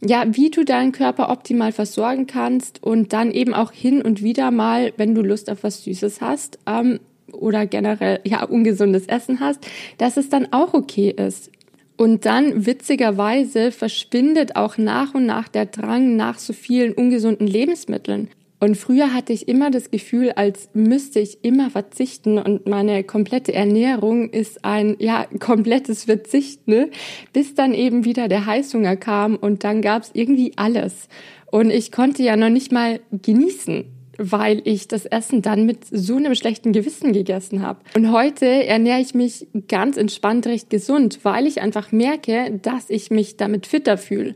ja, 0.00 0.24
wie 0.28 0.50
du 0.50 0.64
deinen 0.64 0.92
Körper 0.92 1.30
optimal 1.30 1.72
versorgen 1.72 2.26
kannst 2.26 2.82
und 2.82 3.12
dann 3.12 3.30
eben 3.30 3.54
auch 3.54 3.72
hin 3.72 4.02
und 4.02 4.22
wieder 4.22 4.50
mal, 4.50 4.92
wenn 4.96 5.14
du 5.14 5.22
Lust 5.22 5.50
auf 5.50 5.62
was 5.62 5.84
Süßes 5.84 6.20
hast 6.20 6.58
ähm, 6.66 7.00
oder 7.32 7.66
generell 7.66 8.20
ja 8.24 8.44
ungesundes 8.44 9.06
Essen 9.06 9.40
hast, 9.40 9.66
dass 9.98 10.16
es 10.16 10.28
dann 10.28 10.52
auch 10.52 10.74
okay 10.74 11.10
ist. 11.10 11.50
Und 11.96 12.26
dann 12.26 12.66
witzigerweise 12.66 13.70
verschwindet 13.70 14.56
auch 14.56 14.78
nach 14.78 15.14
und 15.14 15.26
nach 15.26 15.48
der 15.48 15.66
Drang 15.66 16.16
nach 16.16 16.38
so 16.38 16.52
vielen 16.52 16.92
ungesunden 16.92 17.46
Lebensmitteln. 17.46 18.28
Und 18.60 18.76
früher 18.76 19.12
hatte 19.12 19.32
ich 19.32 19.48
immer 19.48 19.70
das 19.70 19.90
Gefühl, 19.90 20.32
als 20.32 20.70
müsste 20.72 21.20
ich 21.20 21.44
immer 21.44 21.70
verzichten 21.70 22.38
und 22.38 22.66
meine 22.66 23.04
komplette 23.04 23.52
Ernährung 23.52 24.30
ist 24.30 24.64
ein 24.64 24.96
ja 24.98 25.26
komplettes 25.38 26.04
Verzichten, 26.04 26.70
ne? 26.70 26.90
bis 27.32 27.54
dann 27.54 27.74
eben 27.74 28.04
wieder 28.04 28.28
der 28.28 28.46
Heißhunger 28.46 28.96
kam 28.96 29.36
und 29.36 29.64
dann 29.64 29.82
gab's 29.82 30.10
irgendwie 30.14 30.52
alles. 30.56 31.08
Und 31.50 31.70
ich 31.70 31.92
konnte 31.92 32.22
ja 32.22 32.36
noch 32.36 32.48
nicht 32.48 32.72
mal 32.72 33.00
genießen 33.10 33.84
weil 34.18 34.62
ich 34.64 34.88
das 34.88 35.06
Essen 35.06 35.42
dann 35.42 35.66
mit 35.66 35.84
so 35.90 36.16
einem 36.16 36.34
schlechten 36.34 36.72
Gewissen 36.72 37.12
gegessen 37.12 37.62
habe. 37.62 37.80
Und 37.96 38.12
heute 38.12 38.46
ernähre 38.46 39.00
ich 39.00 39.14
mich 39.14 39.46
ganz 39.68 39.96
entspannt 39.96 40.46
recht 40.46 40.70
gesund, 40.70 41.20
weil 41.22 41.46
ich 41.46 41.60
einfach 41.60 41.92
merke, 41.92 42.60
dass 42.62 42.90
ich 42.90 43.10
mich 43.10 43.36
damit 43.36 43.66
fitter 43.66 43.98
fühle. 43.98 44.34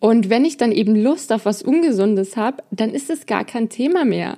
Und 0.00 0.28
wenn 0.30 0.44
ich 0.44 0.56
dann 0.56 0.72
eben 0.72 0.94
Lust 0.94 1.32
auf 1.32 1.44
was 1.46 1.62
Ungesundes 1.62 2.36
habe, 2.36 2.62
dann 2.70 2.90
ist 2.90 3.10
es 3.10 3.26
gar 3.26 3.44
kein 3.44 3.68
Thema 3.68 4.04
mehr. 4.04 4.36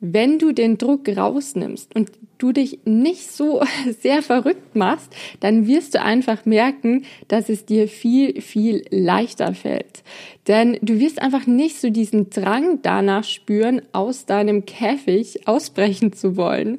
Wenn 0.00 0.38
du 0.38 0.52
den 0.52 0.78
Druck 0.78 1.08
rausnimmst 1.08 1.94
und 1.94 2.12
du 2.38 2.52
dich 2.52 2.80
nicht 2.84 3.30
so 3.30 3.62
sehr 4.00 4.22
verrückt 4.22 4.76
machst, 4.76 5.12
dann 5.40 5.66
wirst 5.66 5.94
du 5.94 6.02
einfach 6.02 6.44
merken, 6.44 7.04
dass 7.26 7.48
es 7.48 7.66
dir 7.66 7.88
viel, 7.88 8.40
viel 8.40 8.84
leichter 8.90 9.54
fällt. 9.54 10.02
Denn 10.46 10.78
du 10.82 11.00
wirst 11.00 11.20
einfach 11.20 11.46
nicht 11.46 11.80
so 11.80 11.90
diesen 11.90 12.30
Drang 12.30 12.80
danach 12.82 13.24
spüren, 13.24 13.82
aus 13.92 14.26
deinem 14.26 14.66
Käfig 14.66 15.46
ausbrechen 15.46 16.12
zu 16.12 16.36
wollen. 16.36 16.78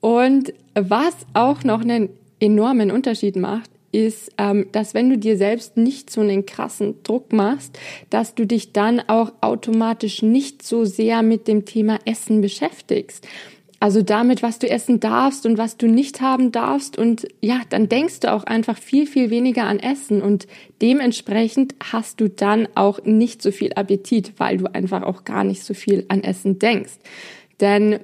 Und 0.00 0.52
was 0.74 1.14
auch 1.32 1.64
noch 1.64 1.80
einen 1.80 2.10
enormen 2.40 2.90
Unterschied 2.90 3.36
macht, 3.36 3.70
ist, 3.94 4.32
ähm, 4.38 4.66
dass 4.72 4.92
wenn 4.92 5.08
du 5.08 5.16
dir 5.16 5.36
selbst 5.36 5.76
nicht 5.76 6.10
so 6.10 6.20
einen 6.20 6.44
krassen 6.44 7.02
Druck 7.04 7.32
machst, 7.32 7.78
dass 8.10 8.34
du 8.34 8.46
dich 8.46 8.72
dann 8.72 9.00
auch 9.00 9.32
automatisch 9.40 10.22
nicht 10.22 10.62
so 10.62 10.84
sehr 10.84 11.22
mit 11.22 11.46
dem 11.46 11.64
Thema 11.64 11.98
Essen 12.04 12.40
beschäftigst. 12.40 13.26
Also 13.84 14.00
damit, 14.00 14.42
was 14.42 14.58
du 14.58 14.68
essen 14.68 14.98
darfst 14.98 15.44
und 15.44 15.58
was 15.58 15.76
du 15.76 15.86
nicht 15.86 16.22
haben 16.22 16.52
darfst. 16.52 16.96
Und 16.96 17.28
ja, 17.42 17.60
dann 17.68 17.88
denkst 17.88 18.20
du 18.20 18.32
auch 18.32 18.44
einfach 18.44 18.78
viel, 18.78 19.06
viel 19.06 19.28
weniger 19.28 19.64
an 19.64 19.78
Essen. 19.78 20.22
Und 20.22 20.46
dementsprechend 20.80 21.74
hast 21.92 22.18
du 22.20 22.30
dann 22.30 22.66
auch 22.76 23.04
nicht 23.04 23.42
so 23.42 23.50
viel 23.50 23.74
Appetit, 23.74 24.32
weil 24.38 24.56
du 24.56 24.72
einfach 24.72 25.02
auch 25.02 25.24
gar 25.24 25.44
nicht 25.44 25.62
so 25.62 25.74
viel 25.74 26.06
an 26.08 26.24
Essen 26.24 26.58
denkst. 26.58 26.94
Denn 27.60 28.00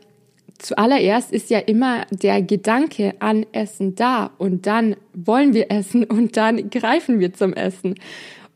zuallererst 0.62 1.33
ist 1.33 1.50
ja 1.50 1.59
immer 1.59 2.07
der 2.11 2.43
Gedanke 2.43 3.14
an 3.19 3.47
Essen 3.52 3.95
da 3.95 4.31
und 4.38 4.67
dann 4.67 4.97
wollen 5.12 5.55
wir 5.55 5.71
essen 5.71 6.05
und 6.05 6.37
dann 6.37 6.71
greifen 6.71 7.21
wir 7.21 7.33
zum 7.33 7.52
Essen. 7.52 7.95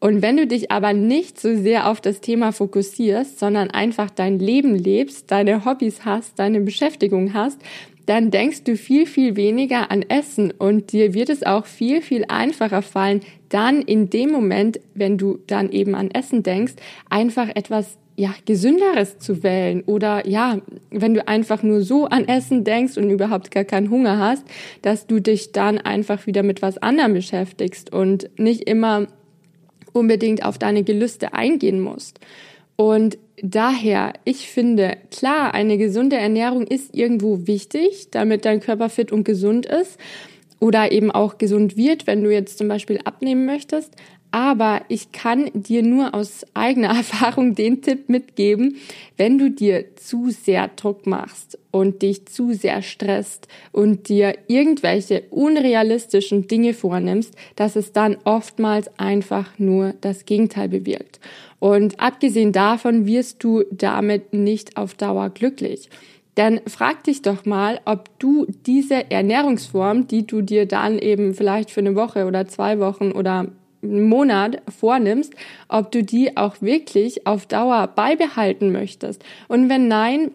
Und 0.00 0.20
wenn 0.20 0.36
du 0.36 0.46
dich 0.46 0.70
aber 0.70 0.92
nicht 0.92 1.40
so 1.40 1.56
sehr 1.56 1.88
auf 1.88 2.00
das 2.00 2.20
Thema 2.20 2.52
fokussierst, 2.52 3.38
sondern 3.38 3.70
einfach 3.70 4.10
dein 4.10 4.38
Leben 4.38 4.76
lebst, 4.76 5.30
deine 5.30 5.64
Hobbys 5.64 6.04
hast, 6.04 6.38
deine 6.38 6.60
Beschäftigung 6.60 7.32
hast, 7.32 7.58
dann 8.06 8.30
denkst 8.30 8.64
du 8.64 8.76
viel, 8.76 9.06
viel 9.06 9.36
weniger 9.36 9.90
an 9.90 10.02
Essen 10.02 10.50
und 10.50 10.92
dir 10.92 11.14
wird 11.14 11.30
es 11.30 11.42
auch 11.42 11.64
viel, 11.64 12.02
viel 12.02 12.26
einfacher 12.28 12.82
fallen, 12.82 13.20
dann 13.48 13.80
in 13.80 14.10
dem 14.10 14.30
Moment, 14.30 14.78
wenn 14.94 15.16
du 15.16 15.38
dann 15.46 15.70
eben 15.70 15.94
an 15.94 16.10
Essen 16.10 16.42
denkst, 16.42 16.74
einfach 17.08 17.48
etwas 17.54 17.96
ja, 18.16 18.34
gesünderes 18.44 19.18
zu 19.18 19.42
wählen 19.42 19.82
oder 19.86 20.26
ja, 20.28 20.60
wenn 20.90 21.14
du 21.14 21.26
einfach 21.26 21.62
nur 21.62 21.82
so 21.82 22.06
an 22.06 22.28
Essen 22.28 22.62
denkst 22.62 22.96
und 22.96 23.10
überhaupt 23.10 23.50
gar 23.50 23.64
keinen 23.64 23.90
Hunger 23.90 24.18
hast, 24.18 24.44
dass 24.82 25.06
du 25.06 25.20
dich 25.20 25.52
dann 25.52 25.78
einfach 25.78 26.26
wieder 26.26 26.42
mit 26.42 26.62
was 26.62 26.78
anderem 26.78 27.14
beschäftigst 27.14 27.92
und 27.92 28.30
nicht 28.38 28.68
immer 28.68 29.08
unbedingt 29.92 30.44
auf 30.44 30.58
deine 30.58 30.84
Gelüste 30.84 31.34
eingehen 31.34 31.80
musst. 31.80 32.20
Und 32.76 33.18
daher, 33.42 34.12
ich 34.24 34.48
finde, 34.48 34.96
klar, 35.10 35.54
eine 35.54 35.78
gesunde 35.78 36.16
Ernährung 36.16 36.66
ist 36.66 36.94
irgendwo 36.94 37.46
wichtig, 37.46 38.08
damit 38.10 38.44
dein 38.44 38.60
Körper 38.60 38.88
fit 38.88 39.12
und 39.12 39.24
gesund 39.24 39.66
ist 39.66 39.98
oder 40.60 40.92
eben 40.92 41.10
auch 41.10 41.38
gesund 41.38 41.76
wird, 41.76 42.06
wenn 42.06 42.22
du 42.22 42.32
jetzt 42.32 42.58
zum 42.58 42.68
Beispiel 42.68 43.00
abnehmen 43.04 43.44
möchtest. 43.44 43.94
Aber 44.34 44.82
ich 44.88 45.12
kann 45.12 45.48
dir 45.54 45.84
nur 45.84 46.12
aus 46.12 46.44
eigener 46.54 46.88
Erfahrung 46.96 47.54
den 47.54 47.82
Tipp 47.82 48.08
mitgeben, 48.08 48.78
wenn 49.16 49.38
du 49.38 49.48
dir 49.48 49.94
zu 49.94 50.30
sehr 50.30 50.66
Druck 50.74 51.06
machst 51.06 51.56
und 51.70 52.02
dich 52.02 52.26
zu 52.26 52.52
sehr 52.52 52.82
stresst 52.82 53.46
und 53.70 54.08
dir 54.08 54.34
irgendwelche 54.48 55.22
unrealistischen 55.30 56.48
Dinge 56.48 56.74
vornimmst, 56.74 57.32
dass 57.54 57.76
es 57.76 57.92
dann 57.92 58.16
oftmals 58.24 58.90
einfach 58.98 59.56
nur 59.60 59.94
das 60.00 60.24
Gegenteil 60.24 60.68
bewirkt. 60.68 61.20
Und 61.60 62.00
abgesehen 62.00 62.50
davon 62.50 63.06
wirst 63.06 63.44
du 63.44 63.62
damit 63.70 64.32
nicht 64.32 64.76
auf 64.76 64.94
Dauer 64.94 65.30
glücklich. 65.30 65.90
Dann 66.34 66.60
frag 66.66 67.04
dich 67.04 67.22
doch 67.22 67.44
mal, 67.44 67.80
ob 67.84 68.08
du 68.18 68.48
diese 68.66 69.12
Ernährungsform, 69.12 70.08
die 70.08 70.26
du 70.26 70.42
dir 70.42 70.66
dann 70.66 70.98
eben 70.98 71.34
vielleicht 71.34 71.70
für 71.70 71.78
eine 71.78 71.94
Woche 71.94 72.26
oder 72.26 72.48
zwei 72.48 72.80
Wochen 72.80 73.12
oder 73.12 73.52
Monat 73.84 74.62
vornimmst, 74.78 75.34
ob 75.68 75.92
du 75.92 76.02
die 76.02 76.36
auch 76.36 76.56
wirklich 76.60 77.26
auf 77.26 77.46
Dauer 77.46 77.86
beibehalten 77.88 78.72
möchtest. 78.72 79.24
Und 79.48 79.68
wenn 79.68 79.88
nein, 79.88 80.30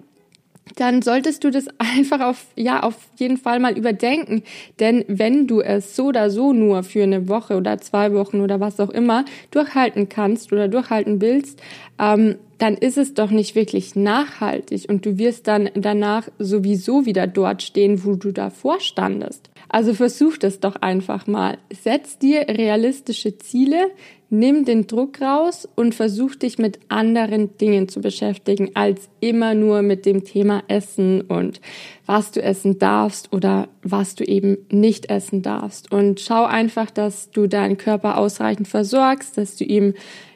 dann 0.76 1.02
solltest 1.02 1.44
du 1.44 1.52
das 1.52 1.68
einfach 1.78 2.22
auf, 2.22 2.46
ja, 2.56 2.82
auf 2.82 2.96
jeden 3.18 3.38
Fall 3.38 3.60
mal 3.60 3.78
überdenken. 3.78 4.44
Denn 4.80 5.04
wenn 5.08 5.48
du 5.48 5.62
es 5.62 5.96
so 5.96 6.08
oder 6.08 6.30
so 6.30 6.54
nur 6.54 6.84
für 6.84 7.04
eine 7.04 7.28
Woche 7.28 7.56
oder 7.56 7.78
zwei 7.80 8.14
Wochen 8.14 8.42
oder 8.42 8.60
was 8.60 8.80
auch 8.80 8.90
immer 8.90 9.26
durchhalten 9.52 10.10
kannst 10.10 10.52
oder 10.52 10.68
durchhalten 10.68 11.22
willst, 11.22 11.62
ähm, 12.00 12.36
dann 12.58 12.76
ist 12.76 12.98
es 12.98 13.14
doch 13.14 13.32
nicht 13.32 13.56
wirklich 13.56 13.96
nachhaltig 13.96 14.86
und 14.90 15.06
du 15.06 15.18
wirst 15.18 15.48
dann 15.48 15.70
danach 15.76 16.28
sowieso 16.40 17.06
wieder 17.06 17.26
dort 17.26 17.64
stehen, 17.64 18.04
wo 18.04 18.16
du 18.16 18.34
davor 18.34 18.82
standest. 18.82 19.50
Also 19.70 19.94
versuch 19.94 20.38
das 20.38 20.60
doch 20.60 20.76
einfach 20.78 21.28
mal. 21.28 21.60
Setz 21.72 22.18
dir 22.18 22.48
realistische 22.50 23.38
Ziele, 23.38 23.92
nimm 24.32 24.66
den 24.66 24.88
Druck 24.88 25.22
raus 25.22 25.68
und 25.76 25.96
versuch 25.96 26.36
dich 26.36 26.58
mit 26.58 26.80
anderen 26.90 27.58
Dingen 27.58 27.88
zu 27.88 28.02
beschäftigen, 28.02 28.72
als 28.76 29.10
immer 29.20 29.54
nur 29.54 29.82
mit 29.82 30.06
dem 30.06 30.24
Thema 30.24 30.64
Essen 30.68 31.22
und 31.22 31.62
was 32.06 32.32
du 32.32 32.42
essen 32.42 32.80
darfst 32.80 33.32
oder 33.32 33.70
was 33.84 34.16
du 34.16 34.24
eben 34.24 34.58
nicht 34.72 35.10
essen 35.10 35.42
darfst. 35.42 35.92
Und 35.92 36.20
schau 36.20 36.46
einfach, 36.46 36.90
dass 36.90 37.30
du 37.32 37.48
deinen 37.48 37.78
Körper 37.78 38.18
ausreichend 38.18 38.68
versorgst, 38.68 39.38
dass 39.38 39.56
du 39.56 39.64
ihm 39.64 39.94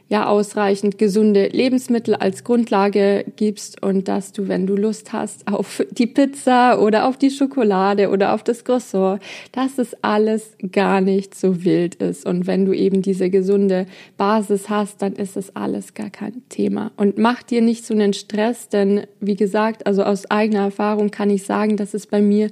ja 0.09 0.27
ausreichend 0.27 0.97
gesunde 0.97 1.47
Lebensmittel 1.47 2.15
als 2.15 2.43
Grundlage 2.43 3.25
gibst 3.35 3.81
und 3.81 4.07
dass 4.07 4.31
du, 4.31 4.47
wenn 4.47 4.67
du 4.67 4.75
Lust 4.75 5.13
hast 5.13 5.47
auf 5.47 5.83
die 5.91 6.07
Pizza 6.07 6.79
oder 6.81 7.07
auf 7.07 7.17
die 7.17 7.31
Schokolade 7.31 8.09
oder 8.09 8.33
auf 8.33 8.43
das 8.43 8.63
Croissant, 8.63 9.21
dass 9.53 9.77
es 9.77 9.95
alles 10.03 10.55
gar 10.71 11.01
nicht 11.01 11.35
so 11.35 11.63
wild 11.63 11.95
ist. 11.95 12.25
Und 12.25 12.47
wenn 12.47 12.65
du 12.65 12.73
eben 12.73 13.01
diese 13.01 13.29
gesunde 13.29 13.85
Basis 14.17 14.69
hast, 14.69 15.01
dann 15.01 15.13
ist 15.13 15.37
es 15.37 15.55
alles 15.55 15.93
gar 15.93 16.09
kein 16.09 16.43
Thema. 16.49 16.91
Und 16.97 17.17
mach 17.17 17.41
dir 17.41 17.61
nicht 17.61 17.85
so 17.85 17.93
einen 17.93 18.13
Stress, 18.13 18.69
denn 18.69 19.07
wie 19.19 19.35
gesagt, 19.35 19.87
also 19.87 20.03
aus 20.03 20.29
eigener 20.29 20.65
Erfahrung 20.65 21.11
kann 21.11 21.29
ich 21.29 21.43
sagen, 21.43 21.77
dass 21.77 21.93
es 21.93 22.07
bei 22.07 22.21
mir 22.21 22.49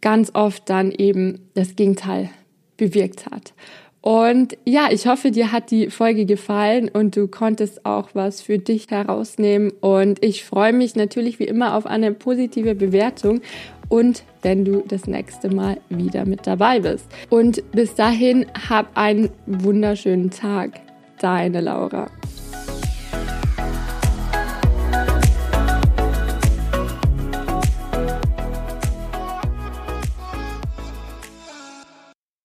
ganz 0.00 0.30
oft 0.34 0.68
dann 0.68 0.92
eben 0.92 1.48
das 1.54 1.74
Gegenteil 1.74 2.30
bewirkt 2.76 3.26
hat. 3.26 3.54
Und 4.02 4.58
ja, 4.64 4.88
ich 4.90 5.06
hoffe, 5.06 5.30
dir 5.30 5.52
hat 5.52 5.70
die 5.70 5.88
Folge 5.88 6.26
gefallen 6.26 6.90
und 6.92 7.16
du 7.16 7.28
konntest 7.28 7.86
auch 7.86 8.10
was 8.14 8.42
für 8.42 8.58
dich 8.58 8.88
herausnehmen. 8.90 9.72
Und 9.80 10.22
ich 10.24 10.44
freue 10.44 10.72
mich 10.72 10.96
natürlich 10.96 11.38
wie 11.38 11.44
immer 11.44 11.76
auf 11.76 11.86
eine 11.86 12.12
positive 12.12 12.74
Bewertung 12.74 13.40
und 13.88 14.24
wenn 14.42 14.64
du 14.64 14.82
das 14.86 15.06
nächste 15.06 15.54
Mal 15.54 15.78
wieder 15.88 16.26
mit 16.26 16.46
dabei 16.48 16.80
bist. 16.80 17.06
Und 17.30 17.62
bis 17.70 17.94
dahin, 17.94 18.44
hab 18.68 18.96
einen 18.96 19.30
wunderschönen 19.46 20.30
Tag. 20.30 20.80
Deine 21.20 21.60
Laura. 21.60 22.10